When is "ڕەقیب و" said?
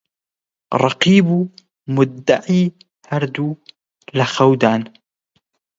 0.81-1.39